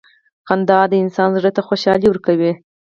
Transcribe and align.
•خندا 0.47 0.79
د 0.91 0.93
انسان 1.03 1.29
زړۀ 1.37 1.51
ته 1.57 1.61
خوشحالي 1.67 2.07
ورکوي. 2.09 2.51